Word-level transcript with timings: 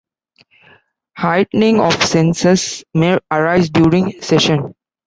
Heightening 1.15 1.79
of 1.79 1.93
senses 2.03 2.83
may 2.95 3.19
arise 3.29 3.69
during 3.69 4.13
sesshin. 4.13 4.73